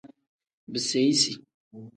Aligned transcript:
Biseyisi. 0.71 1.31